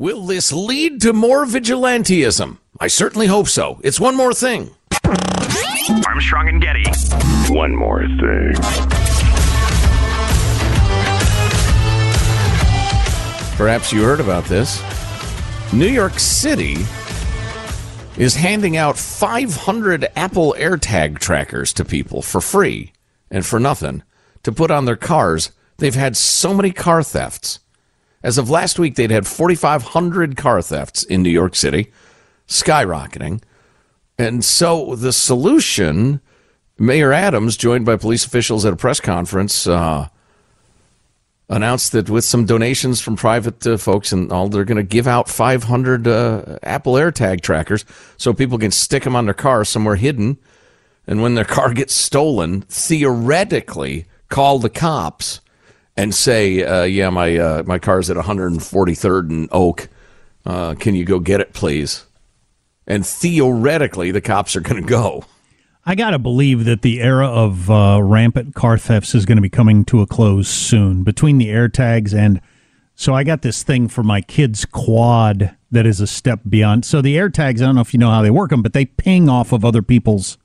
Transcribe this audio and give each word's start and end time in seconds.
Will 0.00 0.26
this 0.26 0.52
lead 0.52 1.00
to 1.00 1.12
more 1.12 1.44
vigilantism? 1.44 2.58
I 2.78 2.86
certainly 2.86 3.26
hope 3.26 3.48
so. 3.48 3.80
It's 3.82 3.98
one 3.98 4.14
more 4.14 4.32
thing. 4.32 4.70
Armstrong 6.06 6.48
and 6.48 6.62
Getty. 6.62 6.84
One 7.52 7.74
more 7.74 8.06
thing. 8.06 8.54
Perhaps 13.56 13.92
you 13.92 14.04
heard 14.04 14.20
about 14.20 14.44
this. 14.44 14.80
New 15.72 15.88
York 15.88 16.20
City 16.20 16.76
is 18.16 18.36
handing 18.36 18.76
out 18.76 18.96
500 18.96 20.06
Apple 20.14 20.54
AirTag 20.56 21.18
trackers 21.18 21.72
to 21.72 21.84
people 21.84 22.22
for 22.22 22.40
free 22.40 22.92
and 23.32 23.44
for 23.44 23.58
nothing 23.58 24.04
to 24.44 24.52
put 24.52 24.70
on 24.70 24.84
their 24.84 24.94
cars. 24.94 25.50
They've 25.78 25.92
had 25.92 26.16
so 26.16 26.54
many 26.54 26.70
car 26.70 27.02
thefts. 27.02 27.58
As 28.22 28.38
of 28.38 28.50
last 28.50 28.78
week, 28.78 28.96
they'd 28.96 29.10
had 29.10 29.26
4,500 29.26 30.36
car 30.36 30.60
thefts 30.60 31.04
in 31.04 31.22
New 31.22 31.30
York 31.30 31.54
City, 31.54 31.92
skyrocketing. 32.48 33.42
And 34.18 34.44
so 34.44 34.96
the 34.96 35.12
solution, 35.12 36.20
Mayor 36.78 37.12
Adams, 37.12 37.56
joined 37.56 37.86
by 37.86 37.96
police 37.96 38.24
officials 38.24 38.64
at 38.64 38.72
a 38.72 38.76
press 38.76 38.98
conference, 38.98 39.68
uh, 39.68 40.08
announced 41.48 41.92
that 41.92 42.10
with 42.10 42.24
some 42.24 42.44
donations 42.44 43.00
from 43.00 43.16
private 43.16 43.64
uh, 43.66 43.76
folks 43.76 44.12
and 44.12 44.32
all, 44.32 44.48
they're 44.48 44.64
going 44.64 44.76
to 44.76 44.82
give 44.82 45.06
out 45.06 45.28
500 45.28 46.06
uh, 46.06 46.58
Apple 46.62 46.94
AirTag 46.94 47.40
trackers 47.40 47.84
so 48.16 48.34
people 48.34 48.58
can 48.58 48.70
stick 48.72 49.04
them 49.04 49.16
on 49.16 49.24
their 49.24 49.34
car 49.34 49.64
somewhere 49.64 49.96
hidden. 49.96 50.38
And 51.06 51.22
when 51.22 51.36
their 51.36 51.44
car 51.44 51.72
gets 51.72 51.94
stolen, 51.94 52.62
theoretically 52.62 54.06
call 54.28 54.58
the 54.58 54.68
cops 54.68 55.40
and 55.98 56.14
say, 56.14 56.62
uh, 56.64 56.84
"Yeah, 56.84 57.10
my 57.10 57.36
uh, 57.36 57.62
my 57.66 57.78
car's 57.78 58.08
at 58.08 58.16
143rd 58.16 59.30
and 59.30 59.48
Oak. 59.52 59.88
Uh, 60.46 60.74
can 60.74 60.94
you 60.94 61.04
go 61.04 61.18
get 61.18 61.40
it, 61.40 61.52
please?" 61.52 62.06
And 62.86 63.04
theoretically, 63.04 64.10
the 64.12 64.22
cops 64.22 64.56
are 64.56 64.60
going 64.60 64.80
to 64.80 64.88
go. 64.88 65.24
I 65.84 65.94
got 65.94 66.10
to 66.10 66.18
believe 66.18 66.64
that 66.64 66.82
the 66.82 67.00
era 67.00 67.26
of 67.26 67.70
uh, 67.70 68.00
rampant 68.02 68.54
car 68.54 68.78
thefts 68.78 69.14
is 69.14 69.26
going 69.26 69.36
to 69.36 69.42
be 69.42 69.50
coming 69.50 69.84
to 69.86 70.00
a 70.00 70.06
close 70.06 70.48
soon. 70.48 71.02
Between 71.02 71.38
the 71.38 71.48
AirTags 71.48 72.14
and 72.14 72.40
so 72.94 73.14
I 73.14 73.22
got 73.22 73.42
this 73.42 73.62
thing 73.62 73.86
for 73.86 74.02
my 74.02 74.20
kid's 74.20 74.64
quad 74.64 75.56
that 75.70 75.86
is 75.86 76.00
a 76.00 76.06
step 76.06 76.40
beyond. 76.48 76.84
So 76.84 77.00
the 77.00 77.16
AirTags, 77.16 77.62
I 77.62 77.66
don't 77.66 77.76
know 77.76 77.80
if 77.80 77.94
you 77.94 78.00
know 78.00 78.10
how 78.10 78.22
they 78.22 78.30
work 78.30 78.50
them, 78.50 78.60
but 78.60 78.72
they 78.72 78.86
ping 78.86 79.28
off 79.28 79.52
of 79.52 79.64
other 79.64 79.82
people's 79.82 80.36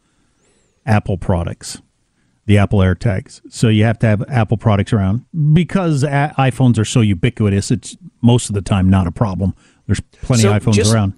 Apple 0.86 1.18
products, 1.18 1.82
the 2.46 2.58
Apple 2.58 2.80
AirTags. 2.80 3.42
So 3.50 3.68
you 3.70 3.84
have 3.86 4.00
to 4.00 4.08
have 4.08 4.24
Apple 4.30 4.58
products 4.58 4.92
around 4.94 5.26
because 5.54 6.04
a- 6.04 6.34
iPhones 6.38 6.78
are 6.78 6.86
so 6.86 7.02
ubiquitous. 7.02 7.72
It's 7.72 7.96
most 8.22 8.50
of 8.50 8.56
the 8.56 8.62
time 8.62 8.90
not 8.90 9.08
a 9.08 9.12
problem. 9.12 9.54
There's 9.88 10.00
plenty 10.00 10.44
So 10.44 10.54
of 10.54 10.62
iPhones 10.64 10.74
just- 10.74 10.94
around. 10.94 11.14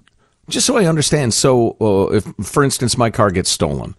Just 0.48 0.64
so 0.64 0.76
I 0.76 0.84
understand, 0.84 1.34
so 1.34 1.76
uh, 1.80 2.12
if, 2.14 2.24
for 2.46 2.62
instance, 2.62 2.96
my 2.96 3.10
car 3.10 3.32
gets 3.32 3.50
stolen 3.50 3.96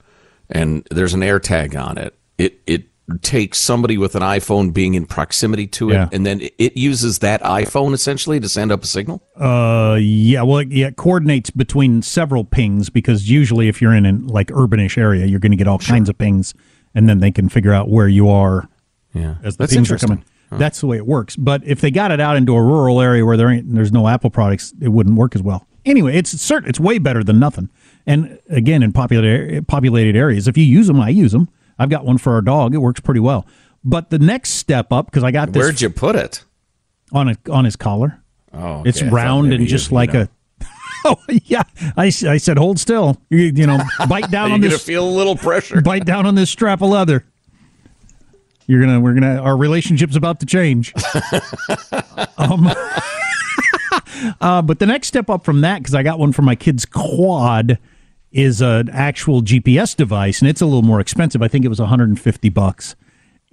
and 0.50 0.88
there's 0.90 1.14
an 1.14 1.20
AirTag 1.20 1.76
on 1.78 1.98
it, 1.98 2.18
it 2.38 2.62
it 2.66 2.86
takes 3.22 3.58
somebody 3.60 3.98
with 3.98 4.16
an 4.16 4.22
iPhone 4.22 4.74
being 4.74 4.94
in 4.94 5.06
proximity 5.06 5.68
to 5.68 5.90
it, 5.90 5.94
Yeah. 5.96 6.08
and 6.14 6.26
then 6.26 6.40
it 6.58 6.78
uses 6.78 7.20
that 7.20 7.42
iPhone 7.42 7.94
essentially 7.94 8.40
to 8.40 8.48
send 8.48 8.72
up 8.72 8.82
a 8.82 8.88
signal. 8.88 9.22
Uh, 9.36 9.98
yeah. 10.00 10.42
Well, 10.44 10.62
yeah, 10.62 10.88
it 10.88 10.96
coordinates 10.96 11.50
between 11.50 12.02
several 12.02 12.46
pings 12.46 12.90
because 12.90 13.30
usually, 13.30 13.68
if 13.68 13.82
you're 13.82 13.94
in 13.94 14.06
an 14.06 14.28
like 14.28 14.48
urbanish 14.48 14.98
area, 14.98 15.26
you're 15.26 15.40
going 15.42 15.52
to 15.52 15.58
get 15.58 15.68
all 15.68 15.80
kinds 15.80 16.08
of 16.08 16.18
pings, 16.18 16.54
and 16.96 17.08
then 17.10 17.20
they 17.20 17.32
can 17.32 17.50
figure 17.50 17.74
out 17.74 17.90
where 17.90 18.08
you 18.08 18.30
are 18.30 18.68
Yeah, 19.14 19.36
as 19.44 19.58
the 19.58 19.64
that's 19.64 19.74
pings 19.74 19.92
are 19.92 19.98
coming. 19.98 20.24
That's 20.50 20.80
the 20.80 20.88
way 20.88 20.96
it 20.98 21.06
works. 21.06 21.36
But 21.36 21.62
if 21.66 21.82
they 21.82 21.92
got 21.92 22.12
it 22.12 22.22
out 22.22 22.38
into 22.38 22.56
a 22.56 22.62
rural 22.64 23.02
area 23.02 23.26
where 23.26 23.36
there 23.36 23.50
ain't 23.50 23.74
there's 23.74 23.92
no 23.92 24.08
Apple 24.08 24.30
products, 24.30 24.74
it 24.82 24.88
wouldn't 24.90 25.18
work 25.18 25.36
as 25.36 25.42
well. 25.42 25.68
Anyway, 25.86 26.16
it's 26.16 26.32
certain 26.42 26.70
it's 26.70 26.80
way 26.80 26.98
better 27.00 27.24
than 27.24 27.38
nothing. 27.40 27.70
And 28.06 28.40
again, 28.50 28.82
in 28.84 28.94
populated 28.94 29.68
populated 29.68 30.16
areas, 30.16 30.48
if 30.48 30.58
you 30.58 30.64
use 30.64 30.88
them, 30.88 31.02
I 31.02 31.10
use 31.10 31.34
them. 31.34 31.50
I've 31.80 31.90
got 31.90 32.06
one 32.06 32.18
for 32.18 32.34
our 32.34 32.42
dog. 32.42 32.74
It 32.74 32.78
works 32.80 33.00
pretty 33.02 33.20
well. 33.20 33.46
But 33.84 34.10
the 34.10 34.20
next 34.20 34.52
step 34.52 34.92
up 34.92 35.06
because 35.08 35.24
I 35.24 35.32
got 35.32 35.52
this 35.54 35.62
Where'd 35.62 35.82
you 35.82 35.90
put 35.90 36.16
it? 36.16 36.44
on 37.14 37.30
a, 37.30 37.38
on 37.52 37.66
his 37.66 37.76
collar. 37.76 38.22
Oh, 38.54 38.84
It's 38.86 38.98
okay. 39.00 39.08
I 39.08 39.10
thought 39.10 39.16
round 39.16 39.54
and 39.54 39.68
just 39.68 39.92
like 39.92 40.14
know. 40.14 40.22
a. 40.24 40.30
Oh 41.06 41.18
yeah, 41.44 41.64
I 41.96 42.10
said 42.10 42.58
hold 42.58 42.80
still. 42.80 43.22
You, 43.30 43.40
you 43.40 43.68
know, 43.68 43.78
bite 44.10 44.30
down 44.30 44.52
on 44.54 44.62
this. 44.62 44.84
feel 44.84 45.08
a 45.08 45.10
little 45.10 45.36
pressure. 45.36 45.80
bite 45.82 46.06
down 46.06 46.26
on 46.26 46.36
this 46.36 46.50
strap 46.50 46.82
of 46.82 46.90
leather. 46.90 47.24
You're 48.66 48.82
gonna, 48.82 49.00
we're 49.00 49.14
gonna, 49.14 49.42
our 49.42 49.56
relationship's 49.56 50.18
about 50.18 50.42
to 50.42 50.46
change. 50.46 50.94
um, 52.38 52.70
uh, 54.42 54.62
but 54.62 54.80
the 54.80 54.86
next 54.86 55.08
step 55.08 55.30
up 55.30 55.46
from 55.46 55.62
that, 55.62 55.80
because 55.80 55.96
I 55.96 56.04
got 56.04 56.20
one 56.20 56.34
for 56.34 56.42
my 56.42 56.56
kid's 56.56 56.86
quad, 56.86 57.80
is 58.32 58.62
an 58.62 58.90
actual 58.90 59.42
GPS 59.42 59.96
device, 59.96 60.42
and 60.42 60.50
it's 60.50 60.60
a 60.60 60.66
little 60.66 60.82
more 60.82 61.00
expensive. 61.00 61.42
I 61.42 61.48
think 61.48 61.64
it 61.64 61.70
was 61.70 61.80
150 61.80 62.50
bucks. 62.50 62.96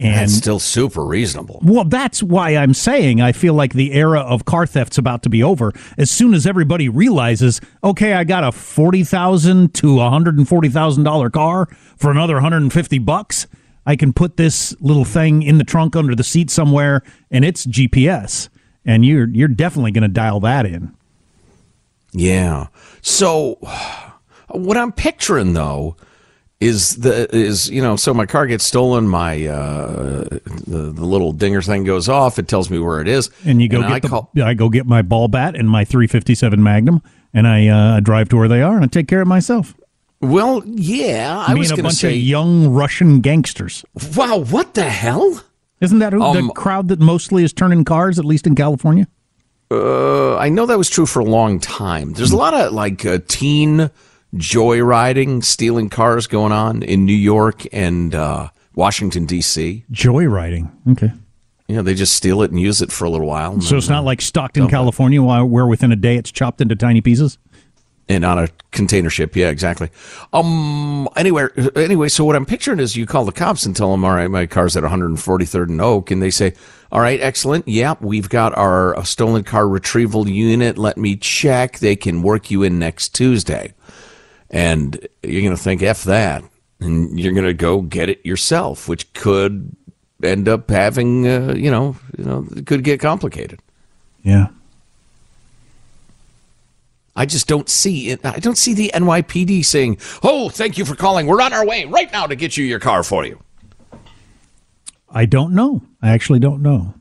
And 0.00 0.14
That's 0.16 0.34
still 0.34 0.58
super 0.58 1.04
reasonable. 1.04 1.60
well, 1.62 1.84
that's 1.84 2.20
why 2.20 2.56
I'm 2.56 2.74
saying 2.74 3.20
I 3.20 3.30
feel 3.30 3.54
like 3.54 3.74
the 3.74 3.92
era 3.92 4.20
of 4.20 4.44
car 4.44 4.66
theft's 4.66 4.98
about 4.98 5.22
to 5.22 5.28
be 5.28 5.40
over. 5.42 5.72
As 5.96 6.10
soon 6.10 6.34
as 6.34 6.46
everybody 6.48 6.88
realizes, 6.88 7.60
okay, 7.84 8.14
I 8.14 8.24
got 8.24 8.42
a 8.42 8.50
forty 8.50 9.04
thousand 9.04 9.72
to 9.74 10.00
a 10.00 10.10
hundred 10.10 10.36
and 10.36 10.48
forty 10.48 10.68
thousand 10.68 11.04
dollar 11.04 11.30
car 11.30 11.66
for 11.96 12.10
another 12.10 12.40
hundred 12.40 12.62
and 12.62 12.72
fifty 12.72 12.98
bucks, 12.98 13.46
I 13.86 13.94
can 13.94 14.12
put 14.12 14.36
this 14.36 14.74
little 14.80 15.04
thing 15.04 15.42
in 15.44 15.58
the 15.58 15.64
trunk 15.64 15.94
under 15.94 16.16
the 16.16 16.24
seat 16.24 16.50
somewhere, 16.50 17.02
and 17.30 17.44
it's 17.44 17.64
GPS. 17.64 18.48
and 18.84 19.04
you're 19.06 19.28
you're 19.28 19.46
definitely 19.46 19.92
going 19.92 20.02
to 20.02 20.08
dial 20.08 20.40
that 20.40 20.66
in. 20.66 20.92
Yeah. 22.12 22.66
So 23.00 23.58
what 24.50 24.76
I'm 24.76 24.90
picturing 24.90 25.52
though 25.52 25.96
is 26.64 26.96
the 26.96 27.28
is 27.34 27.68
you 27.70 27.82
know 27.82 27.96
so 27.96 28.14
my 28.14 28.26
car 28.26 28.46
gets 28.46 28.64
stolen 28.64 29.06
my 29.08 29.46
uh 29.46 30.24
the, 30.66 30.92
the 30.94 31.04
little 31.04 31.32
dinger 31.32 31.62
thing 31.62 31.84
goes 31.84 32.08
off 32.08 32.38
it 32.38 32.48
tells 32.48 32.70
me 32.70 32.78
where 32.78 33.00
it 33.00 33.08
is 33.08 33.30
And 33.44 33.60
you 33.62 33.68
go 33.68 33.80
I 33.82 33.94
get 33.94 34.02
the, 34.02 34.08
call, 34.08 34.30
I 34.42 34.54
go 34.54 34.68
get 34.68 34.86
my 34.86 35.02
ball 35.02 35.28
bat 35.28 35.54
and 35.56 35.68
my 35.68 35.84
357 35.84 36.62
Magnum, 36.62 37.02
and 37.32 37.46
I 37.46 37.68
uh, 37.68 38.00
drive 38.00 38.28
to 38.30 38.36
where 38.36 38.48
they 38.48 38.62
are 38.62 38.74
and 38.76 38.84
I 38.84 38.88
take 38.88 39.08
care 39.08 39.20
of 39.20 39.28
myself. 39.28 39.74
well 40.20 40.62
yeah 40.64 41.44
I 41.46 41.54
was 41.54 41.70
a 41.70 41.76
bunch 41.76 41.94
say 41.96 42.10
of 42.16 42.16
young 42.16 42.68
Russian 42.72 43.20
gangsters. 43.20 43.84
wow 44.16 44.38
what 44.38 44.74
the 44.74 44.88
hell 44.88 45.42
Isn't 45.80 45.98
that 45.98 46.12
who, 46.12 46.22
Um, 46.22 46.46
the 46.48 46.52
crowd 46.54 46.88
that 46.88 47.00
mostly 47.00 47.44
is 47.44 47.52
turning 47.52 47.84
cars, 47.84 48.18
at 48.18 48.24
least 48.24 48.46
in 48.46 48.54
California? 48.54 49.06
Uh, 49.70 50.36
I 50.36 50.48
know 50.50 50.66
that 50.66 50.78
was 50.78 50.88
true 50.88 51.04
for 51.06 51.20
a 51.20 51.24
long 51.24 51.58
time. 51.58 52.12
There's 52.12 52.30
a 52.32 52.36
lot 52.36 52.54
of 52.54 52.72
like 52.72 53.04
uh, 53.04 53.18
teen 53.28 53.90
joyriding, 54.34 55.44
stealing 55.44 55.88
cars 55.88 56.26
going 56.26 56.52
on 56.52 56.82
in 56.82 57.04
New 57.04 57.12
York 57.12 57.62
and 57.72 58.14
uh, 58.14 58.48
Washington 58.74 59.26
D.C. 59.26 59.84
Joyriding. 59.92 60.70
Okay. 60.90 61.12
Yeah, 61.68 61.80
they 61.80 61.94
just 61.94 62.14
steal 62.14 62.42
it 62.42 62.50
and 62.50 62.60
use 62.60 62.82
it 62.82 62.92
for 62.92 63.06
a 63.06 63.10
little 63.10 63.26
while. 63.26 63.60
So 63.60 63.76
it's 63.76 63.88
not 63.88 64.00
uh, 64.00 64.06
like 64.06 64.20
Stockton, 64.20 64.68
California, 64.68 65.22
where 65.22 65.44
where 65.44 65.66
within 65.66 65.92
a 65.92 65.96
day 65.96 66.16
it's 66.16 66.30
chopped 66.30 66.60
into 66.60 66.76
tiny 66.76 67.00
pieces? 67.00 67.38
and 68.08 68.24
on 68.24 68.38
a 68.38 68.48
container 68.70 69.10
ship. 69.10 69.34
Yeah, 69.36 69.48
exactly. 69.48 69.90
Um. 70.32 71.08
Anyway, 71.16 71.46
anyway. 71.76 72.08
So 72.08 72.24
what 72.24 72.36
I'm 72.36 72.46
picturing 72.46 72.80
is 72.80 72.96
you 72.96 73.06
call 73.06 73.24
the 73.24 73.32
cops 73.32 73.64
and 73.64 73.74
tell 73.74 73.90
them, 73.90 74.04
"All 74.04 74.12
right, 74.14 74.30
my 74.30 74.46
car's 74.46 74.76
at 74.76 74.84
143rd 74.84 75.68
and 75.70 75.80
Oak," 75.80 76.10
and 76.10 76.22
they 76.22 76.30
say, 76.30 76.54
"All 76.92 77.00
right, 77.00 77.20
excellent. 77.20 77.66
Yep, 77.66 78.02
we've 78.02 78.28
got 78.28 78.56
our 78.56 78.96
uh, 78.96 79.02
stolen 79.02 79.42
car 79.42 79.66
retrieval 79.66 80.28
unit. 80.28 80.76
Let 80.76 80.98
me 80.98 81.16
check. 81.16 81.78
They 81.78 81.96
can 81.96 82.22
work 82.22 82.50
you 82.50 82.62
in 82.62 82.78
next 82.78 83.14
Tuesday." 83.14 83.74
And 84.50 85.06
you're 85.22 85.42
gonna 85.42 85.56
think, 85.56 85.82
"F 85.82 86.04
that," 86.04 86.44
and 86.80 87.18
you're 87.18 87.32
gonna 87.32 87.54
go 87.54 87.80
get 87.80 88.08
it 88.08 88.24
yourself, 88.24 88.88
which 88.88 89.12
could 89.14 89.74
end 90.22 90.48
up 90.48 90.70
having, 90.70 91.26
uh, 91.26 91.54
you 91.56 91.70
know, 91.70 91.96
you 92.16 92.24
know, 92.24 92.46
it 92.56 92.66
could 92.66 92.84
get 92.84 93.00
complicated. 93.00 93.60
Yeah. 94.22 94.48
I 97.16 97.26
just 97.26 97.46
don't 97.46 97.68
see 97.68 98.10
it. 98.10 98.24
I 98.24 98.38
don't 98.40 98.58
see 98.58 98.74
the 98.74 98.90
NYPD 98.92 99.64
saying, 99.64 99.98
"Oh, 100.22 100.48
thank 100.48 100.78
you 100.78 100.84
for 100.84 100.96
calling. 100.96 101.26
We're 101.26 101.40
on 101.40 101.52
our 101.52 101.64
way 101.64 101.84
right 101.84 102.10
now 102.12 102.26
to 102.26 102.34
get 102.34 102.56
you 102.56 102.64
your 102.64 102.80
car 102.80 103.02
for 103.04 103.24
you." 103.24 103.38
I 105.10 105.26
don't 105.26 105.54
know. 105.54 105.82
I 106.02 106.10
actually 106.10 106.40
don't 106.40 106.60
know. 106.60 106.94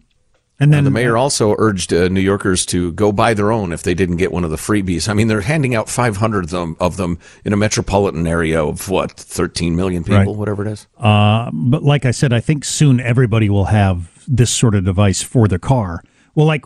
And 0.64 0.74
then 0.74 0.84
the 0.84 0.92
mayor 0.92 1.18
also 1.18 1.56
urged 1.58 1.92
uh, 1.94 2.08
New 2.08 2.22
Yorkers 2.22 2.66
to 2.68 2.92
go 2.94 3.12
buy 3.12 3.34
their 3.34 3.52
own 3.52 3.74
if 3.74 3.84
they 3.84 3.94
didn't 3.94 4.18
get 4.18 4.32
one 4.32 4.44
of 4.44 4.50
the 4.52 4.58
freebies. 4.58 5.10
I 5.10 5.14
mean, 5.14 5.28
they're 5.28 5.42
handing 5.42 5.76
out 5.76 5.90
500 5.90 6.46
of 6.46 6.50
them, 6.52 6.76
of 6.80 6.98
them 6.98 7.20
in 7.44 7.54
a 7.54 7.58
metropolitan 7.58 8.26
area 8.28 8.64
of 8.64 8.90
what 8.90 9.12
13 9.12 9.76
million 9.76 10.04
people, 10.04 10.18
Right. 10.20 10.28
whatever 10.28 10.66
it 10.66 10.72
is. 10.72 10.88
but 11.00 11.84
like 11.84 12.06
I 12.06 12.12
said, 12.12 12.34
I 12.34 12.40
think 12.40 12.66
soon 12.66 13.00
everybody 13.00 13.50
will 13.50 13.66
have 13.66 14.24
this 14.28 14.52
sort 14.52 14.76
of 14.76 14.86
device 14.86 15.22
for 15.22 15.48
their 15.48 15.60
car. 15.60 16.02
Well, 16.36 16.46
like 16.48 16.66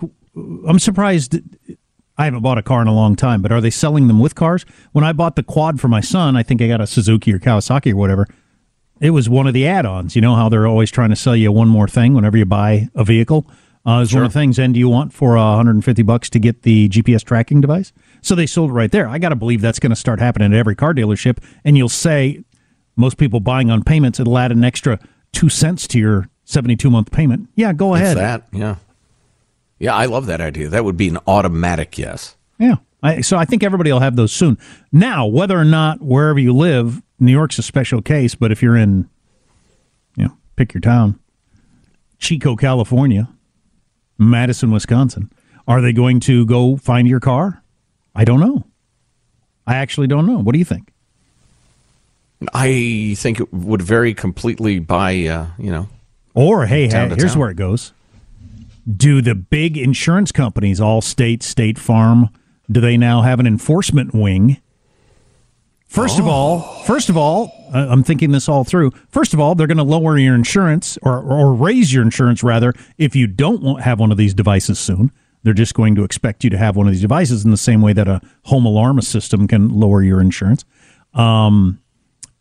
I'm 0.68 0.80
surprised. 0.80 1.40
I 2.20 2.26
haven't 2.26 2.42
bought 2.42 2.58
a 2.58 2.64
car 2.64 2.82
in 2.82 2.88
a 2.88 2.94
long 2.94 3.16
time, 3.16 3.42
but 3.44 3.52
are 3.52 3.62
they 3.62 3.70
selling 3.70 4.08
them 4.08 4.20
with 4.20 4.34
cars? 4.36 4.66
When 4.92 5.04
I 5.04 5.14
bought 5.14 5.36
the 5.36 5.44
quad 5.44 5.80
for 5.80 5.88
my 5.88 6.02
son, 6.02 6.36
I 6.36 6.42
think 6.44 6.62
I 6.62 6.68
got 6.68 6.82
a 6.82 6.88
Suzuki 6.88 7.32
or 7.34 7.38
Kawasaki 7.40 7.94
or 7.94 7.96
whatever. 7.96 8.28
It 9.00 9.12
was 9.12 9.30
one 9.30 9.46
of 9.46 9.54
the 9.54 9.68
add-ons. 9.68 10.16
You 10.16 10.24
know 10.24 10.34
how 10.36 10.50
they're 10.50 10.66
always 10.66 10.90
trying 10.90 11.12
to 11.12 11.16
sell 11.16 11.36
you 11.36 11.52
one 11.52 11.68
more 11.68 11.88
thing 11.88 12.16
whenever 12.16 12.36
you 12.36 12.46
buy 12.46 12.90
a 12.96 13.04
vehicle. 13.04 13.48
Uh, 13.88 14.01
it's 14.01 14.13
one 14.13 14.25
of 14.25 14.34
the 14.34 14.38
things. 14.38 14.60
And 14.60 14.74
do 14.74 14.80
you 14.81 14.89
want 14.89 15.13
for 15.13 15.38
uh, 15.38 15.56
150 15.56 16.01
bucks 16.04 16.30
to 16.31 16.39
get 16.39 16.63
the 16.63 16.89
GPS 16.89 17.24
tracking 17.24 17.62
device? 17.62 17.94
So 18.22 18.36
they 18.36 18.45
sold 18.45 18.72
it 18.72 18.74
right 18.74 18.92
there. 18.92 19.07
I 19.07 19.18
got 19.18 19.30
to 19.30 19.36
believe 19.38 19.62
that's 19.62 19.80
going 19.80 19.92
to 19.92 19.95
start 19.95 20.19
happening 20.19 20.51
at 20.54 20.60
every 20.60 20.75
car 20.75 20.94
dealership. 20.94 21.42
And 21.63 21.78
you'll 21.78 21.88
say 21.88 22.44
most 22.98 23.18
people 23.18 23.39
buying 23.39 23.72
on 23.72 23.84
payments, 23.84 24.19
it'll 24.19 24.38
add 24.38 24.51
an 24.51 24.66
extra 24.66 25.00
two 25.31 25.48
cents 25.48 25.88
to 25.88 26.00
your 26.00 26.28
72 26.44 26.89
month 26.89 27.12
payment. 27.12 27.48
Yeah, 27.56 27.72
go 27.72 27.95
ahead. 27.95 28.18
that, 28.18 28.48
yeah, 28.51 28.75
yeah. 29.80 29.95
I 29.95 30.06
love 30.06 30.25
that 30.25 30.42
idea. 30.42 30.68
That 30.68 30.84
would 30.84 30.98
be 30.98 31.07
an 31.07 31.19
automatic 31.25 31.98
yes. 31.98 32.36
Yeah. 32.60 32.75
I, 33.01 33.22
so 33.22 33.38
I 33.38 33.45
think 33.45 33.63
everybody 33.63 33.92
will 33.92 34.00
have 34.01 34.16
those 34.18 34.34
soon. 34.34 34.57
Now, 34.92 35.28
whether 35.28 35.57
or 35.57 35.63
not 35.63 36.01
wherever 36.01 36.39
you 36.39 36.51
live, 36.51 37.01
New 37.19 37.31
York's 37.31 37.57
a 37.57 37.63
special 37.63 38.01
case, 38.01 38.36
but 38.36 38.51
if 38.51 38.62
you're 38.62 38.75
in, 38.75 39.10
you 40.18 40.25
know, 40.25 40.38
pick 40.56 40.74
your 40.74 40.81
town, 40.81 41.19
Chico, 42.18 42.56
California, 42.56 43.30
Madison, 44.18 44.72
Wisconsin, 44.72 45.31
are 45.68 45.81
they 45.81 45.94
going 45.94 46.19
to 46.22 46.46
go 46.46 46.78
find 46.78 47.08
your 47.08 47.19
car? 47.19 47.62
I 48.16 48.25
don't 48.25 48.40
know. 48.40 48.66
I 49.66 49.75
actually 49.75 50.08
don't 50.08 50.25
know. 50.25 50.40
What 50.40 50.54
do 50.54 50.60
you 50.60 50.66
think? 50.66 50.92
I 52.54 53.16
think 53.18 53.40
it 53.40 53.52
would 53.54 53.81
vary 53.81 54.14
completely 54.14 54.80
by 54.80 55.25
uh, 55.25 55.48
you 55.58 55.72
know 55.72 55.90
Or 56.36 56.66
hey, 56.68 56.88
hey 56.88 57.08
here's 57.10 57.31
town. 57.31 57.40
where 57.40 57.50
it 57.50 57.58
goes. 57.58 57.94
Do 58.96 59.22
the 59.22 59.36
big 59.36 59.78
insurance 59.78 60.31
companies, 60.31 60.80
Allstate, 60.80 61.44
State 61.44 61.78
Farm, 61.78 62.30
do 62.72 62.80
they 62.80 62.96
now 62.96 63.22
have 63.24 63.40
an 63.40 63.48
enforcement 63.48 64.13
wing? 64.13 64.62
First 65.88 66.19
of 66.19 66.28
all, 66.28 66.60
first 66.84 67.10
of 67.10 67.18
all, 67.18 67.51
I'm 67.74 68.04
thinking 68.04 68.31
this 68.31 68.48
all 68.50 68.63
through. 68.63 68.92
First 69.10 69.34
of 69.34 69.39
all, 69.39 69.56
they're 69.56 69.68
going 69.68 69.78
to 69.78 69.84
lower 69.84 70.18
your 70.18 70.36
insurance 70.36 70.98
or 71.01 71.19
or 71.19 71.54
raise 71.54 71.94
your 71.94 72.04
insurance 72.04 72.44
rather 72.44 72.74
if 72.98 73.16
you 73.16 73.25
don't 73.25 73.81
have 73.81 74.00
one 74.00 74.12
of 74.12 74.18
these 74.18 74.34
devices 74.34 74.78
soon. 74.80 75.12
They're 75.44 75.54
just 75.54 75.74
going 75.74 75.95
to 75.95 76.04
expect 76.04 76.44
you 76.44 76.50
to 76.50 76.57
have 76.57 76.75
one 76.75 76.88
of 76.88 76.94
these 76.94 77.01
devices 77.01 77.45
in 77.45 77.51
the 77.51 77.57
same 77.57 77.81
way 77.81 77.94
that 77.94 78.07
a 78.07 78.22
home 78.45 78.66
alarm 78.66 79.01
system 79.01 79.48
can 79.48 79.69
lower 79.69 80.01
your 80.04 80.19
insurance. 80.19 80.66
Um, 81.13 81.80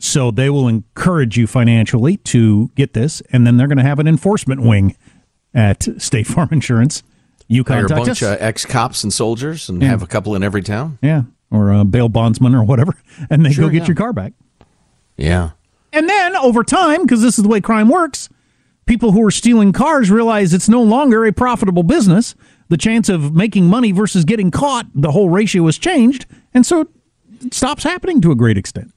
so 0.00 0.30
they 0.30 0.50
will 0.50 0.66
encourage 0.68 1.36
you 1.38 1.46
financially 1.46 2.16
to 2.18 2.68
get 2.74 2.94
this, 2.94 3.22
and 3.32 3.46
then 3.46 3.56
they're 3.56 3.68
going 3.68 3.78
to 3.78 3.84
have 3.84 3.98
an 4.00 4.08
enforcement 4.08 4.60
wing 4.62 4.96
at 5.54 5.86
State 6.02 6.26
Farm 6.26 6.48
Insurance. 6.50 7.02
You 7.48 7.64
hire 7.66 7.86
a 7.86 7.88
bunch 7.88 8.08
us, 8.08 8.22
of 8.22 8.36
ex 8.40 8.64
cops 8.66 9.04
and 9.04 9.12
soldiers 9.12 9.68
and 9.68 9.80
Yeah. 9.80 9.88
have 9.88 10.02
a 10.02 10.06
couple 10.06 10.34
in 10.34 10.42
every 10.42 10.62
town. 10.62 10.98
yeah, 11.00 11.22
or 11.50 11.72
a 11.72 11.84
bail 11.84 12.08
bondsman 12.08 12.54
or 12.54 12.64
whatever, 12.64 12.94
and 13.30 13.44
they 13.44 13.52
Sure, 13.52 13.66
go 13.66 13.70
get 13.70 13.82
yeah. 13.82 13.86
your 13.88 13.96
car 13.96 14.12
back. 14.12 14.32
Yeah. 15.16 15.50
And 15.92 16.08
then 16.08 16.36
over 16.36 16.62
time, 16.62 17.02
because 17.02 17.22
this 17.22 17.38
is 17.38 17.42
the 17.42 17.48
way 17.48 17.60
crime 17.60 17.88
works, 17.88 18.28
people 18.86 19.12
who 19.12 19.24
are 19.24 19.30
stealing 19.30 19.72
cars 19.72 20.10
realize 20.10 20.52
it's 20.52 20.68
no 20.68 20.82
longer 20.82 21.24
a 21.24 21.32
profitable 21.32 21.82
business. 21.82 22.34
The 22.68 22.76
chance 22.76 23.08
of 23.08 23.34
making 23.34 23.66
money 23.66 23.92
versus 23.92 24.24
getting 24.24 24.50
caught, 24.50 24.86
the 24.94 25.12
whole 25.12 25.30
ratio 25.30 25.64
has 25.66 25.78
changed, 25.78 26.26
and 26.52 26.66
so 26.66 26.88
it 27.40 27.54
stops 27.54 27.84
happening 27.84 28.20
to 28.22 28.32
a 28.32 28.34
great 28.34 28.58
extent. 28.58 28.92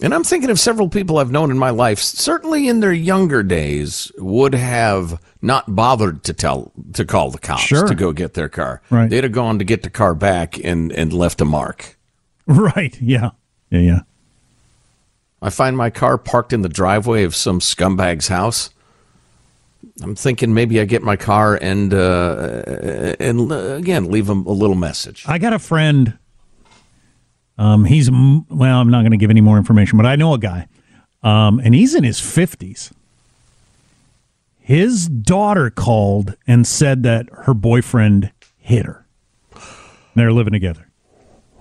And 0.00 0.12
I'm 0.12 0.24
thinking 0.24 0.50
of 0.50 0.60
several 0.60 0.88
people 0.90 1.16
I've 1.18 1.30
known 1.30 1.50
in 1.50 1.56
my 1.58 1.70
life, 1.70 1.98
certainly 2.00 2.68
in 2.68 2.80
their 2.80 2.92
younger 2.92 3.42
days, 3.42 4.12
would 4.18 4.54
have 4.54 5.18
not 5.40 5.74
bothered 5.74 6.22
to 6.24 6.34
tell 6.34 6.70
to 6.92 7.04
call 7.06 7.30
the 7.30 7.38
cops 7.38 7.62
Sure. 7.62 7.86
to 7.86 7.94
go 7.94 8.12
get 8.12 8.34
their 8.34 8.48
car. 8.50 8.82
Right. 8.90 9.08
They'd 9.08 9.24
have 9.24 9.32
gone 9.32 9.58
to 9.58 9.64
get 9.64 9.82
the 9.82 9.90
car 9.90 10.14
back 10.14 10.62
and, 10.62 10.92
and 10.92 11.12
left 11.12 11.40
a 11.40 11.44
mark. 11.46 11.96
Right? 12.46 12.96
Yeah. 13.00 13.30
Yeah. 13.70 13.80
Yeah. 13.80 14.00
I 15.42 15.50
find 15.50 15.76
my 15.76 15.90
car 15.90 16.18
parked 16.18 16.52
in 16.52 16.62
the 16.62 16.68
driveway 16.68 17.24
of 17.24 17.34
some 17.34 17.60
scumbag's 17.60 18.28
house. 18.28 18.70
I'm 20.02 20.14
thinking 20.14 20.52
maybe 20.54 20.78
I 20.80 20.84
get 20.84 21.02
my 21.02 21.16
car 21.16 21.56
and 21.60 21.92
uh, 21.94 23.14
and 23.18 23.50
uh, 23.50 23.56
again 23.74 24.10
leave 24.10 24.28
him 24.28 24.44
a 24.46 24.50
little 24.52 24.76
message. 24.76 25.24
I 25.26 25.38
got 25.38 25.52
a 25.52 25.58
friend. 25.58 26.18
Um, 27.58 27.84
he's 27.84 28.10
well. 28.10 28.80
I'm 28.80 28.90
not 28.90 29.00
going 29.00 29.12
to 29.12 29.16
give 29.16 29.30
any 29.30 29.40
more 29.40 29.56
information, 29.56 29.96
but 29.96 30.06
I 30.06 30.16
know 30.16 30.34
a 30.34 30.38
guy, 30.38 30.68
um, 31.22 31.58
and 31.58 31.74
he's 31.74 31.94
in 31.94 32.04
his 32.04 32.20
fifties. 32.20 32.92
His 34.60 35.08
daughter 35.08 35.70
called 35.70 36.34
and 36.46 36.66
said 36.66 37.02
that 37.04 37.28
her 37.32 37.54
boyfriend 37.54 38.32
hit 38.58 38.84
her. 38.84 39.06
They're 40.14 40.32
living 40.32 40.52
together. 40.52 40.88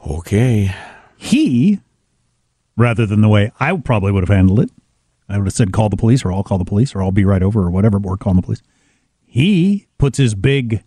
Okay. 0.08 0.74
He, 1.16 1.80
rather 2.76 3.06
than 3.06 3.22
the 3.22 3.30
way 3.30 3.52
I 3.60 3.76
probably 3.78 4.12
would 4.12 4.28
have 4.28 4.36
handled 4.36 4.60
it, 4.60 4.72
I 5.30 5.38
would 5.38 5.48
have 5.48 5.54
said, 5.54 5.72
"Call 5.72 5.90
the 5.90 5.98
police," 5.98 6.26
or 6.26 6.32
"I'll 6.32 6.44
call 6.44 6.58
the 6.58 6.66
police," 6.66 6.94
or 6.94 7.02
"I'll 7.02 7.12
be 7.12 7.26
right 7.26 7.44
over," 7.44 7.62
or 7.62 7.70
whatever. 7.70 8.00
Or 8.04 8.18
"Call 8.18 8.34
the 8.34 8.42
police. 8.42 8.62
He 9.26 9.88
puts 9.98 10.18
his 10.18 10.36
big 10.36 10.84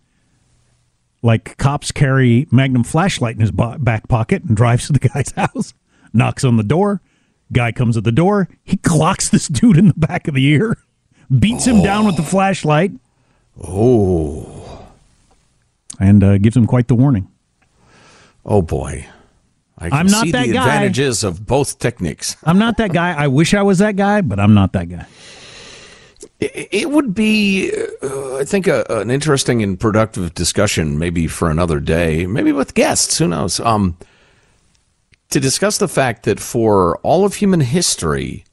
like 1.23 1.57
cops 1.59 1.91
carry 1.93 2.47
magnum 2.53 2.85
flashlight 2.85 3.35
in 3.35 3.41
his 3.41 3.51
back 3.51 4.09
pocket 4.09 4.43
and 4.45 4.57
drives 4.57 4.87
to 4.87 4.93
the 4.93 4.99
guy's 5.09 5.31
house 5.37 5.75
knocks 6.13 6.45
on 6.45 6.57
the 6.57 6.63
door 6.63 7.01
guy 7.53 7.73
comes 7.73 7.97
at 7.97 8.05
the 8.05 8.13
door 8.13 8.49
he 8.65 8.77
clocks 8.77 9.29
this 9.31 9.49
dude 9.49 9.77
in 9.79 9.89
the 9.89 9.95
back 9.95 10.29
of 10.29 10.35
the 10.35 10.45
ear 10.47 10.77
beats 11.39 11.67
him 11.67 11.83
down 11.83 12.07
with 12.07 12.17
the 12.17 12.23
flashlight 12.23 12.93
oh 13.63 14.87
and 16.01 16.23
uh, 16.23 16.39
gives 16.39 16.57
him 16.57 16.67
quite 16.67 16.89
the 16.89 16.95
warning 16.95 17.29
Oh 18.51 18.63
boy. 18.63 19.05
I 19.77 19.91
can 19.91 19.99
I'm 19.99 20.07
not 20.07 20.25
see 20.25 20.31
that 20.33 20.47
the 20.47 20.53
guy. 20.55 20.61
advantages 20.65 21.23
of 21.23 21.45
both 21.47 21.79
techniques. 21.79 22.37
i'm 22.45 22.59
not 22.59 22.77
that 22.79 22.93
guy 22.93 23.13
i 23.13 23.29
wish 23.29 23.53
i 23.55 23.63
was 23.63 23.79
that 23.79 23.95
guy 23.97 24.21
but 24.23 24.41
i'm 24.41 24.55
not 24.55 24.73
that 24.73 24.89
guy 24.89 25.07
It, 26.41 26.69
it 26.71 26.91
would 26.91 27.15
be, 27.15 27.73
uh, 28.03 28.37
I 28.37 28.45
think, 28.45 28.67
a, 28.67 28.85
an 28.89 29.11
interesting 29.11 29.63
and 29.63 29.79
productive 29.79 30.35
discussion, 30.35 30.99
maybe 30.99 31.27
for 31.27 31.51
another 31.51 31.81
day, 31.81 32.27
maybe 32.27 32.53
with 32.53 32.75
guests. 32.75 33.19
Who 33.19 33.29
knows? 33.29 33.59
Um, 33.61 33.97
to 35.31 35.41
discuss 35.41 35.79
the 35.79 35.89
fact 35.89 36.25
that 36.25 36.41
for 36.41 36.97
all 36.99 37.25
of 37.25 37.35
human 37.35 37.61
history, 37.61 38.45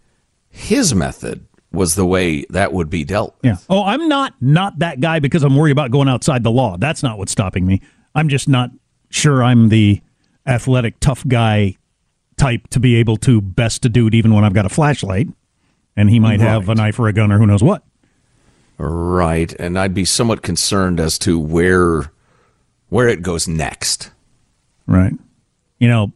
his 0.50 0.96
method 0.96 1.46
was 1.72 1.96
the 1.96 2.06
way 2.06 2.46
that 2.50 2.74
would 2.74 2.90
be 2.90 3.04
dealt. 3.04 3.36
Yeah. 3.44 3.58
Oh, 3.70 3.84
I'm 3.84 4.08
not 4.08 4.34
not 4.42 4.80
that 4.80 5.00
guy 5.02 5.20
because 5.20 5.44
I'm 5.44 5.56
worried 5.56 5.72
about 5.72 5.92
going 5.92 6.08
outside 6.08 6.44
the 6.44 6.52
law. 6.52 6.78
That's 6.78 7.04
not 7.04 7.18
what's 7.18 7.32
stopping 7.32 7.66
me. 7.66 7.82
I'm 8.16 8.30
just 8.30 8.48
not 8.48 8.72
sure 9.10 9.44
I'm 9.44 9.70
the 9.70 10.02
athletic 10.48 11.00
tough 11.00 11.28
guy 11.28 11.76
type 12.38 12.68
to 12.70 12.80
be 12.80 12.96
able 12.96 13.18
to 13.18 13.42
best 13.42 13.86
a 13.86 13.90
dude 13.90 14.14
even 14.14 14.34
when 14.34 14.44
I've 14.44 14.54
got 14.54 14.66
a 14.66 14.70
flashlight 14.70 15.28
and 15.96 16.10
he 16.10 16.20
might 16.20 16.40
right. 16.40 16.48
have 16.48 16.70
a 16.70 16.76
knife 16.76 17.00
or 17.00 17.08
a 17.08 17.14
gun 17.14 17.32
or 17.32 17.38
who 17.38 17.46
knows 17.46 17.64
what. 17.64 17.84
Right, 18.78 19.54
and 19.54 19.80
I'd 19.80 19.94
be 19.94 20.06
somewhat 20.06 20.42
concerned 20.42 21.00
as 21.00 21.18
to 21.20 21.40
where 21.40 22.12
where 22.90 23.08
it 23.08 23.22
goes 23.22 23.48
next. 23.48 24.12
Right. 24.88 25.14
You 25.80 25.88
know, 25.88 26.14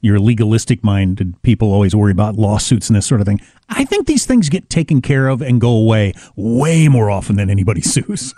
your 0.00 0.18
legalistic 0.18 0.82
minded 0.82 1.40
people 1.42 1.72
always 1.72 1.94
worry 1.94 2.12
about 2.12 2.36
lawsuits 2.36 2.88
and 2.88 2.96
this 2.96 3.06
sort 3.06 3.20
of 3.20 3.26
thing. 3.26 3.40
I 3.68 3.84
think 3.84 4.06
these 4.06 4.26
things 4.26 4.48
get 4.48 4.68
taken 4.68 5.00
care 5.00 5.28
of 5.28 5.40
and 5.42 5.60
go 5.60 5.70
away 5.70 6.14
way 6.34 6.88
more 6.88 7.10
often 7.10 7.36
than 7.36 7.50
anybody 7.50 7.80
sues. 7.82 8.34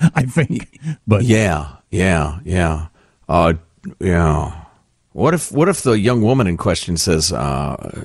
I 0.00 0.22
think. 0.22 0.78
But 1.06 1.24
yeah, 1.24 1.76
yeah, 1.90 2.38
yeah. 2.44 2.88
Uh, 3.28 3.54
yeah. 4.00 4.64
What 5.12 5.34
if 5.34 5.50
what 5.50 5.68
if 5.68 5.82
the 5.82 5.98
young 5.98 6.22
woman 6.22 6.46
in 6.46 6.56
question 6.56 6.96
says 6.96 7.32
uh, 7.32 8.04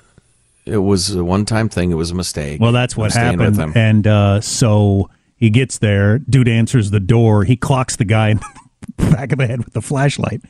it 0.65 0.77
was 0.77 1.15
a 1.15 1.24
one 1.24 1.46
time 1.46 1.70
thing, 1.70 1.91
it 1.91 1.96
was 1.96 2.12
a 2.12 2.15
mistake. 2.15 2.62
Well, 2.62 2.72
that's 2.72 2.96
what 2.96 3.13
happened. 3.13 3.75
And 3.75 4.08
uh, 4.08 4.41
so 4.41 5.10
he 5.36 5.50
gets 5.50 5.77
there, 5.79 6.20
dude 6.20 6.48
answers 6.48 6.91
the 6.91 7.00
door, 7.00 7.43
he 7.43 7.55
clocks 7.55 7.96
the 7.96 8.05
guy 8.05 8.29
in 8.29 8.38
the 8.38 8.63
back 9.12 9.32
of 9.32 9.38
the 9.38 9.48
head 9.48 9.63
with 9.63 9.74
the 9.74 9.82
flashlight. 9.82 10.41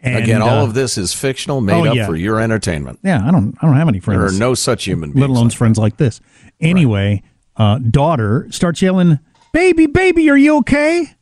And, 0.00 0.22
Again, 0.22 0.42
all 0.42 0.60
uh, 0.60 0.64
of 0.64 0.74
this 0.74 0.98
is 0.98 1.14
fictional, 1.14 1.60
made 1.60 1.86
oh, 1.86 2.00
up 2.00 2.06
for 2.06 2.16
your 2.16 2.40
entertainment. 2.40 3.00
Yeah, 3.02 3.26
I 3.26 3.30
don't, 3.30 3.56
I 3.62 3.66
don't 3.66 3.76
have 3.76 3.88
any 3.88 4.00
friends. 4.00 4.20
There 4.20 4.28
are 4.28 4.38
no 4.38 4.54
such 4.54 4.84
human 4.84 5.10
beings, 5.12 5.20
let 5.20 5.30
alone 5.30 5.48
like 5.48 5.56
friends 5.56 5.78
like 5.78 5.96
this. 5.96 6.20
Anyway, 6.60 7.22
right. 7.58 7.74
uh, 7.74 7.78
daughter 7.78 8.46
starts 8.50 8.82
yelling, 8.82 9.18
"Baby, 9.52 9.86
baby, 9.86 10.28
are 10.30 10.36
you 10.36 10.58
okay?" 10.58 11.14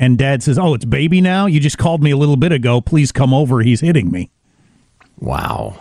And 0.00 0.16
dad 0.16 0.42
says, 0.42 0.58
"Oh, 0.58 0.74
it's 0.74 0.84
baby 0.84 1.20
now. 1.20 1.46
You 1.46 1.60
just 1.60 1.78
called 1.78 2.02
me 2.02 2.10
a 2.10 2.16
little 2.16 2.36
bit 2.36 2.52
ago. 2.52 2.80
Please 2.80 3.12
come 3.12 3.34
over. 3.34 3.60
He's 3.60 3.80
hitting 3.80 4.10
me." 4.10 4.30
Wow, 5.18 5.78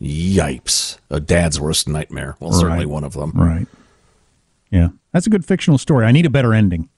yipes! 0.00 0.98
A 1.10 1.20
dad's 1.20 1.60
worst 1.60 1.88
nightmare. 1.88 2.36
Well, 2.40 2.50
right. 2.50 2.60
certainly 2.60 2.86
one 2.86 3.04
of 3.04 3.14
them. 3.14 3.32
Right. 3.34 3.66
Yeah, 4.70 4.88
that's 5.12 5.26
a 5.26 5.30
good 5.30 5.44
fictional 5.44 5.78
story. 5.78 6.06
I 6.06 6.12
need 6.12 6.26
a 6.26 6.30
better 6.30 6.54
ending. 6.54 6.88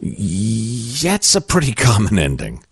That's 0.00 1.34
a 1.34 1.40
pretty 1.40 1.72
common 1.72 2.18
ending. 2.18 2.58
Uh, 2.58 2.62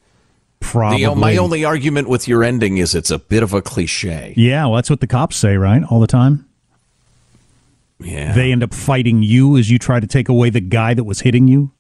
Probably. 0.60 1.04
The, 1.04 1.14
my 1.14 1.36
only 1.36 1.64
argument 1.64 2.08
with 2.08 2.26
your 2.26 2.42
ending 2.42 2.78
is 2.78 2.94
it's 2.94 3.10
a 3.10 3.18
bit 3.18 3.42
of 3.42 3.52
a 3.52 3.62
cliche. 3.62 4.34
Yeah, 4.36 4.64
well, 4.66 4.76
that's 4.76 4.90
what 4.90 5.00
the 5.00 5.06
cops 5.06 5.36
say, 5.36 5.56
right? 5.56 5.82
All 5.84 6.00
the 6.00 6.06
time. 6.06 6.46
Yeah. 8.00 8.32
They 8.34 8.50
end 8.52 8.62
up 8.62 8.74
fighting 8.74 9.22
you 9.22 9.56
as 9.56 9.70
you 9.70 9.78
try 9.78 10.00
to 10.00 10.06
take 10.06 10.28
away 10.28 10.50
the 10.50 10.60
guy 10.60 10.94
that 10.94 11.04
was 11.04 11.20
hitting 11.20 11.48
you. 11.48 11.70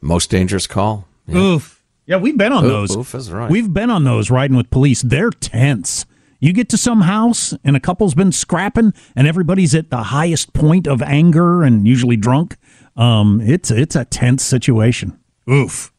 Most 0.00 0.30
dangerous 0.30 0.66
call. 0.66 1.06
Yeah. 1.26 1.36
Oof. 1.36 1.82
Yeah, 2.06 2.16
we've 2.16 2.38
been 2.38 2.52
on 2.52 2.64
oof, 2.64 2.70
those. 2.70 2.96
Oof 2.96 3.14
is 3.14 3.30
right. 3.30 3.50
We've 3.50 3.72
been 3.72 3.90
on 3.90 4.04
those 4.04 4.30
riding 4.30 4.56
with 4.56 4.70
police. 4.70 5.02
They're 5.02 5.30
tense. 5.30 6.06
You 6.40 6.52
get 6.52 6.68
to 6.70 6.76
some 6.76 7.02
house 7.02 7.52
and 7.64 7.76
a 7.76 7.80
couple's 7.80 8.14
been 8.14 8.32
scrapping 8.32 8.92
and 9.16 9.26
everybody's 9.26 9.74
at 9.74 9.90
the 9.90 10.04
highest 10.04 10.52
point 10.52 10.86
of 10.86 11.02
anger 11.02 11.62
and 11.62 11.86
usually 11.86 12.16
drunk 12.16 12.56
um, 12.98 13.40
it's 13.40 13.70
it's 13.70 13.96
a 13.96 14.04
tense 14.04 14.42
situation. 14.42 15.18
Oof. 15.48 15.92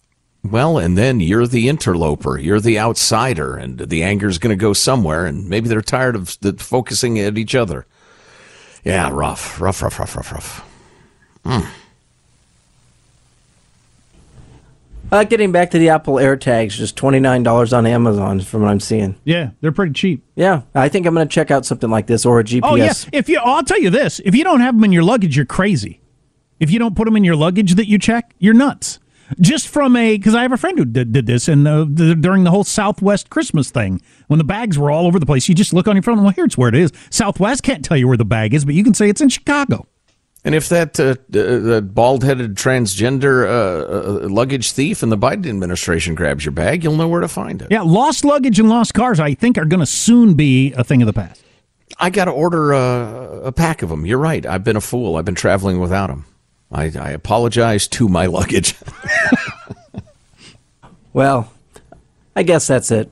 Well, 0.43 0.77
and 0.77 0.97
then 0.97 1.19
you're 1.19 1.47
the 1.47 1.67
interloper, 1.67 2.37
you're 2.37 2.61
the 2.61 2.79
outsider, 2.79 3.55
and 3.55 3.79
the 3.79 4.03
anger's 4.03 4.37
going 4.37 4.57
to 4.57 4.61
go 4.61 4.71
somewhere, 4.71 5.25
and 5.25 5.49
maybe 5.49 5.67
they're 5.67 5.81
tired 5.81 6.15
of 6.15 6.37
the, 6.39 6.53
focusing 6.53 7.19
at 7.19 7.37
each 7.37 7.55
other. 7.55 7.85
Yeah, 8.85 9.09
rough, 9.11 9.59
rough, 9.59 9.81
rough, 9.81 9.99
rough, 9.99 10.15
rough, 10.15 10.31
rough. 10.31 10.65
Mm. 11.43 11.67
Uh, 15.11 15.23
getting 15.23 15.51
back 15.51 15.71
to 15.71 15.79
the 15.79 15.89
Apple 15.89 16.15
AirTags, 16.15 16.71
just 16.71 16.95
twenty 16.95 17.19
nine 17.19 17.41
dollars 17.41 17.73
on 17.73 17.85
Amazon 17.87 18.41
from 18.41 18.61
what 18.61 18.69
I'm 18.69 18.79
seeing. 18.79 19.15
Yeah, 19.23 19.51
they're 19.61 19.71
pretty 19.71 19.93
cheap. 19.93 20.23
Yeah, 20.35 20.61
I 20.75 20.87
think 20.87 21.07
I'm 21.07 21.15
going 21.15 21.27
to 21.27 21.33
check 21.33 21.49
out 21.49 21.65
something 21.65 21.89
like 21.89 22.05
this 22.07 22.25
or 22.25 22.39
a 22.39 22.43
GPS. 22.43 22.61
Oh 22.63 22.75
yeah, 22.75 22.93
if 23.11 23.27
you, 23.27 23.39
I'll 23.43 23.63
tell 23.63 23.79
you 23.79 23.89
this: 23.89 24.21
if 24.23 24.35
you 24.35 24.43
don't 24.43 24.61
have 24.61 24.75
them 24.75 24.83
in 24.83 24.91
your 24.91 25.03
luggage, 25.03 25.35
you're 25.35 25.45
crazy. 25.45 26.01
If 26.59 26.69
you 26.69 26.77
don't 26.77 26.95
put 26.95 27.05
them 27.05 27.15
in 27.15 27.23
your 27.23 27.35
luggage 27.35 27.75
that 27.75 27.87
you 27.87 27.97
check, 27.97 28.35
you're 28.37 28.53
nuts. 28.53 28.99
Just 29.39 29.67
from 29.67 29.95
a, 29.95 30.17
because 30.17 30.33
I 30.33 30.41
have 30.41 30.51
a 30.51 30.57
friend 30.57 30.77
who 30.77 30.85
did, 30.85 31.11
did 31.11 31.27
this, 31.27 31.47
and 31.47 31.67
uh, 31.67 31.85
the, 31.87 32.15
during 32.15 32.43
the 32.43 32.49
whole 32.49 32.63
Southwest 32.63 33.29
Christmas 33.29 33.69
thing, 33.69 34.01
when 34.27 34.39
the 34.39 34.43
bags 34.43 34.77
were 34.77 34.89
all 34.89 35.05
over 35.05 35.19
the 35.19 35.25
place, 35.25 35.47
you 35.47 35.53
just 35.53 35.71
look 35.71 35.87
on 35.87 35.95
your 35.95 36.01
phone. 36.01 36.15
And 36.15 36.23
well, 36.23 36.33
here's 36.35 36.57
where 36.57 36.69
it 36.69 36.75
is. 36.75 36.91
Southwest 37.11 37.61
can't 37.63 37.85
tell 37.85 37.95
you 37.95 38.07
where 38.07 38.17
the 38.17 38.25
bag 38.25 38.53
is, 38.53 38.65
but 38.65 38.73
you 38.73 38.83
can 38.83 38.95
say 38.95 39.07
it's 39.07 39.21
in 39.21 39.29
Chicago. 39.29 39.87
And 40.45 40.55
if 40.55 40.69
that 40.69 40.99
uh, 40.99 41.15
uh, 41.37 41.81
bald-headed 41.81 42.55
transgender 42.55 43.45
uh, 43.45 44.25
uh, 44.25 44.29
luggage 44.29 44.71
thief 44.71 45.03
in 45.03 45.09
the 45.09 45.17
Biden 45.17 45.47
administration 45.47 46.15
grabs 46.15 46.45
your 46.45 46.53
bag, 46.53 46.83
you'll 46.83 46.95
know 46.95 47.09
where 47.09 47.21
to 47.21 47.27
find 47.27 47.61
it. 47.61 47.67
Yeah, 47.69 47.81
lost 47.81 48.23
luggage 48.23 48.57
and 48.57 48.69
lost 48.69 48.93
cars, 48.93 49.19
I 49.19 49.33
think, 49.33 49.57
are 49.57 49.65
going 49.65 49.81
to 49.81 49.85
soon 49.85 50.35
be 50.35 50.71
a 50.73 50.83
thing 50.83 51.01
of 51.01 51.07
the 51.07 51.13
past. 51.13 51.43
I 51.99 52.09
got 52.09 52.25
to 52.25 52.31
order 52.31 52.73
uh, 52.73 53.41
a 53.41 53.51
pack 53.51 53.81
of 53.81 53.89
them. 53.89 54.05
You're 54.05 54.19
right. 54.19 54.45
I've 54.45 54.63
been 54.63 54.77
a 54.77 54.81
fool. 54.81 55.17
I've 55.17 55.25
been 55.25 55.35
traveling 55.35 55.79
without 55.79 56.07
them. 56.07 56.25
I, 56.71 56.83
I 56.83 57.09
apologize 57.09 57.87
to 57.89 58.07
my 58.07 58.27
luggage. 58.27 58.75
well, 61.13 61.51
I 62.35 62.43
guess 62.43 62.67
that's 62.67 62.91
it. 62.91 63.11